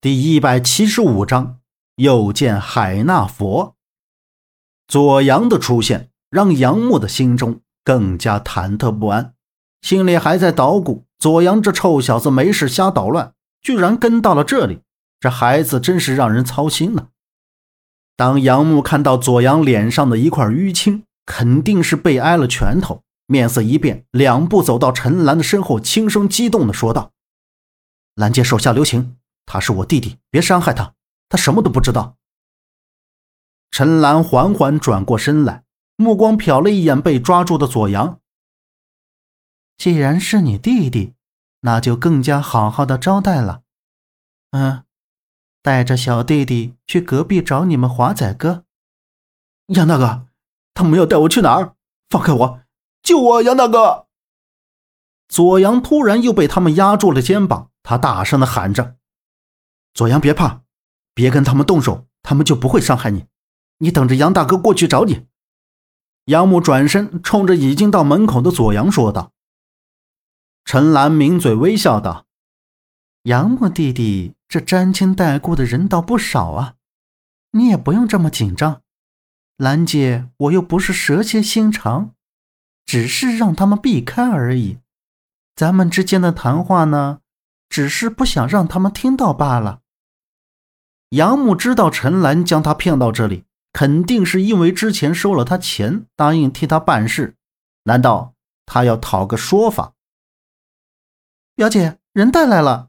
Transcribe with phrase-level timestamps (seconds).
[0.00, 1.58] 第一百七十五章，
[1.96, 3.74] 又见海纳佛。
[4.86, 9.34] 左阳的出现让杨木的心中更加忐忑不安，
[9.82, 14.82] 心里还在捣鼓：左阳这臭小子没事瞎捣乱，居然跟到了这里，
[15.18, 17.08] 这孩子真是让人操心了。
[18.14, 27.10] 当杨木看到左阳脸上的一块淤青，肯定是被挨了拳头，面色一变，两步走到陈兰的身后，轻声激动地说道
[28.14, 29.16] ：“兰姐，手下留情。”
[29.48, 30.94] 他是我弟弟，别伤害他。
[31.30, 32.16] 他什么都不知道。
[33.70, 35.64] 陈兰缓缓转过身来，
[35.96, 38.20] 目光瞟了一眼被抓住的左阳。
[39.78, 41.14] 既然是你弟弟，
[41.60, 43.62] 那就更加好好的招待了。
[44.50, 44.84] 嗯，
[45.62, 48.64] 带着小弟弟去隔壁找你们华仔哥。
[49.68, 50.26] 杨大哥，
[50.74, 51.74] 他们要带我去哪儿？
[52.10, 52.60] 放开我！
[53.02, 54.08] 救我，杨大哥！
[55.28, 58.97] 左阳突然又被他们压住了肩膀，他大声的喊着。
[59.98, 60.60] 左阳，别怕，
[61.12, 63.26] 别跟他们动手，他们就不会伤害你。
[63.78, 65.26] 你等着杨大哥过去找你。
[66.26, 69.32] 杨母转身冲着已经到门口的左阳说道。
[70.64, 72.26] 陈兰抿嘴微笑道
[73.26, 76.74] ：“杨木弟弟，这沾亲带故的人倒不少啊，
[77.50, 78.82] 你也不用这么紧张。
[79.56, 82.14] 兰姐，我又不是蛇蝎心肠，
[82.86, 84.78] 只是让他们避开而已。
[85.56, 87.18] 咱们之间的谈话呢？”
[87.68, 89.82] 只是不想让他们听到罢了。
[91.10, 97.36] 杨木知道陈兰将他骗到这里，肯定是因为之前收了他钱，答应替他办事。
[97.84, 98.34] 难道
[98.66, 99.94] 他要讨个说法？
[101.54, 102.88] 表姐，人带来了。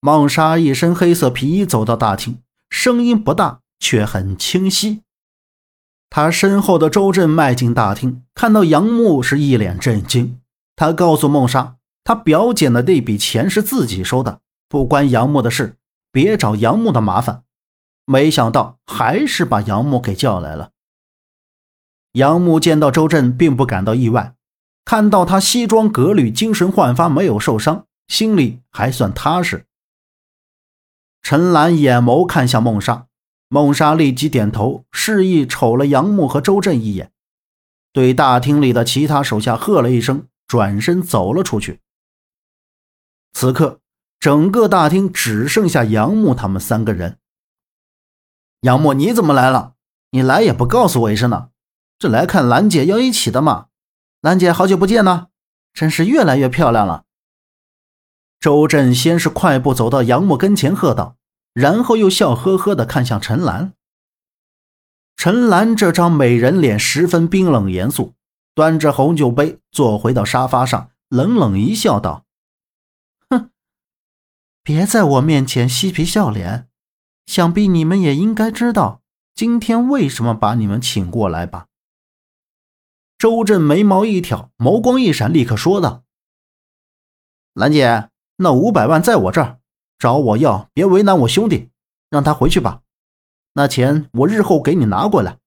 [0.00, 2.38] 孟莎一身黑色皮衣走到大厅，
[2.70, 5.02] 声音不大，却很清晰。
[6.10, 10.40] 他身后的周震迈进大厅，看到杨木是一脸震惊。
[10.76, 11.76] 他告诉孟莎。
[12.06, 15.76] 他表姐的那笔钱是自己收的，不关杨木的事，
[16.14, 17.42] 别找杨木的麻烦。
[18.04, 20.70] 没想到还是把杨木给叫来了。
[22.12, 24.36] 杨木见到周震，并不感到意外，
[24.84, 29.66] 看到他西装革履、精神焕发，没有受伤，心里还算踏实。
[31.20, 33.08] 陈兰眼眸看向孟莎，
[33.48, 37.10] 孟莎立即点头，示意瞅了杨木和周震一眼，
[37.92, 41.80] 对大厅里的其他手下喝了一声，转身走了出去。
[43.32, 43.80] 此刻，
[44.24, 47.18] 整个大厅只剩下杨木他们三个人。
[48.62, 49.74] 杨木，你怎么来了？
[50.12, 51.50] 你来也不告诉我一声呢？
[51.98, 53.66] 这来看兰姐要一起的嘛？
[54.22, 55.26] 兰姐，好久不见呢，
[55.74, 57.04] 真是越来越漂亮了。
[58.40, 61.18] 周震先是快步走到杨木跟前喝道，
[61.52, 63.74] 然后又笑呵呵地看向陈兰。
[65.18, 68.14] 陈兰这张美人脸十分冰冷严肃，
[68.54, 72.23] 端着红酒杯坐回到沙发上，冷冷一笑，道。
[74.66, 76.70] 别在我面前嬉皮笑脸，
[77.26, 79.02] 想必你们也应该知道
[79.34, 81.66] 今天为什么把你们请过来吧？
[83.18, 86.04] 周震眉毛一挑，眸光一闪，立刻说道
[87.52, 89.58] ：“兰姐，那五百万在我这儿，
[89.98, 91.68] 找我要，别为难我兄弟，
[92.08, 92.80] 让他回去吧。
[93.52, 95.40] 那钱我日后给你拿过来。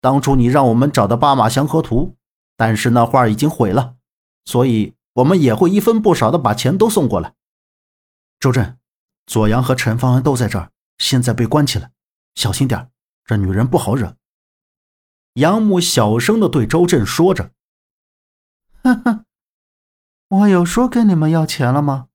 [0.00, 2.14] 当初你让我们找的八马祥和图，
[2.56, 3.96] 但是那画已经毁了，
[4.44, 7.34] 所以我们也会一分不少的把钱都送过来。”
[8.42, 8.76] 周震、
[9.24, 11.92] 左阳和陈方安都在这儿，现在被关起来，
[12.34, 12.90] 小心点
[13.24, 14.16] 这女人不好惹。
[15.34, 17.52] 杨木小声的对周震说着
[18.82, 19.26] ：“哈哈，
[20.26, 22.08] 我有说跟你们要钱了吗？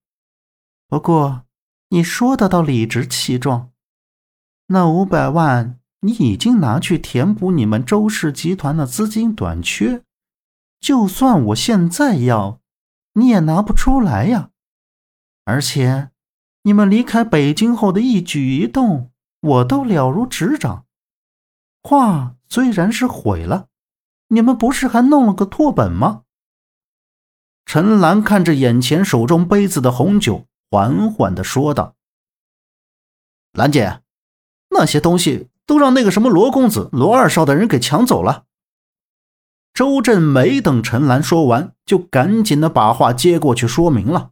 [0.90, 1.46] 不过
[1.92, 3.72] 你说的倒理直气壮。
[4.66, 10.04] 那五百万你已经拿去填补你们周氏集团的资金短缺，
[10.82, 12.60] 就算我现在要，
[13.14, 14.50] 你也拿不出来呀。
[15.46, 16.12] 而且。”
[16.68, 20.84] 你们离开北京后的一举一动，我都了如指掌。
[21.82, 23.68] 画虽然是毁了，
[24.28, 26.24] 你们不是还弄了个拓本吗？
[27.66, 31.96] 陈兰看着眼前手中杯子的红酒，缓缓的说道
[33.58, 34.02] ：“兰姐，
[34.72, 38.44] 那些东西都让那个什么罗公子、罗二少的人给抢走了。”
[39.74, 44.32] 周震没等陈兰说完，就赶紧的把话接过去说明了。